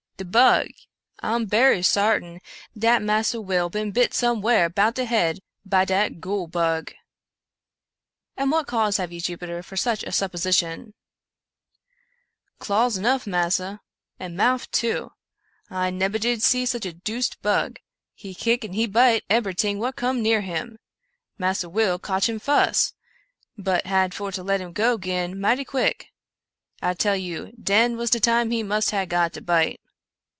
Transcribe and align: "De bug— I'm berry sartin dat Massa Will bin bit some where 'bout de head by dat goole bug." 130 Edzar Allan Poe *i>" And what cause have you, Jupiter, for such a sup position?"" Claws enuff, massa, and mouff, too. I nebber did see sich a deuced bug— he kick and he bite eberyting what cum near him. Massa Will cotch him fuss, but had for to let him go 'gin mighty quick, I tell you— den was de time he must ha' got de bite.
"De 0.21 0.25
bug— 0.25 0.67
I'm 1.33 1.47
berry 1.47 1.81
sartin 1.81 2.41
dat 2.77 3.01
Massa 3.01 3.41
Will 3.41 3.71
bin 3.71 3.89
bit 3.89 4.13
some 4.13 4.39
where 4.39 4.69
'bout 4.69 4.93
de 4.93 5.05
head 5.05 5.39
by 5.65 5.83
dat 5.83 6.21
goole 6.21 6.45
bug." 6.45 6.93
130 8.35 8.37
Edzar 8.37 8.39
Allan 8.39 8.41
Poe 8.41 8.41
*i>" 8.41 8.43
And 8.43 8.51
what 8.51 8.67
cause 8.67 8.97
have 8.97 9.11
you, 9.11 9.19
Jupiter, 9.19 9.63
for 9.63 9.75
such 9.77 10.03
a 10.03 10.11
sup 10.11 10.29
position?"" 10.29 10.93
Claws 12.59 12.99
enuff, 12.99 13.25
massa, 13.25 13.81
and 14.19 14.37
mouff, 14.37 14.69
too. 14.69 15.11
I 15.71 15.89
nebber 15.89 16.19
did 16.19 16.43
see 16.43 16.67
sich 16.67 16.85
a 16.85 16.93
deuced 16.93 17.41
bug— 17.41 17.79
he 18.13 18.35
kick 18.35 18.63
and 18.63 18.75
he 18.75 18.85
bite 18.85 19.23
eberyting 19.27 19.79
what 19.79 19.95
cum 19.95 20.21
near 20.21 20.41
him. 20.41 20.77
Massa 21.39 21.67
Will 21.67 21.97
cotch 21.97 22.29
him 22.29 22.37
fuss, 22.37 22.93
but 23.57 23.87
had 23.87 24.13
for 24.13 24.31
to 24.33 24.43
let 24.43 24.61
him 24.61 24.71
go 24.71 24.99
'gin 24.99 25.41
mighty 25.41 25.65
quick, 25.65 26.13
I 26.79 26.93
tell 26.93 27.15
you— 27.15 27.53
den 27.61 27.97
was 27.97 28.11
de 28.11 28.19
time 28.19 28.51
he 28.51 28.61
must 28.61 28.91
ha' 28.91 29.07
got 29.07 29.31
de 29.33 29.41
bite. 29.41 29.79